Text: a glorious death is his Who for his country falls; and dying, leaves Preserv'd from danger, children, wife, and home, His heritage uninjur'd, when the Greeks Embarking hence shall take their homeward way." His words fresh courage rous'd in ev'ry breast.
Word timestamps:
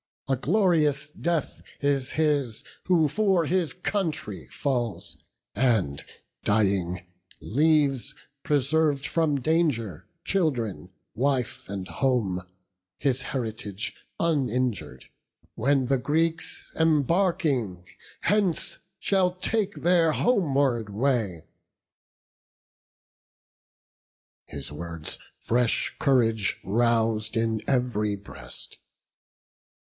a 0.27 0.35
glorious 0.35 1.11
death 1.11 1.61
is 1.79 2.13
his 2.13 2.63
Who 2.85 3.07
for 3.07 3.45
his 3.45 3.71
country 3.71 4.47
falls; 4.47 5.23
and 5.53 6.03
dying, 6.43 7.05
leaves 7.39 8.15
Preserv'd 8.43 9.05
from 9.05 9.39
danger, 9.41 10.07
children, 10.25 10.89
wife, 11.13 11.69
and 11.69 11.87
home, 11.87 12.41
His 12.97 13.21
heritage 13.21 13.93
uninjur'd, 14.19 15.05
when 15.53 15.85
the 15.85 15.99
Greeks 15.99 16.71
Embarking 16.79 17.85
hence 18.21 18.79
shall 18.97 19.33
take 19.35 19.83
their 19.83 20.13
homeward 20.13 20.89
way." 20.89 21.45
His 24.47 24.71
words 24.71 25.19
fresh 25.37 25.95
courage 25.99 26.59
rous'd 26.63 27.37
in 27.37 27.61
ev'ry 27.69 28.15
breast. 28.15 28.79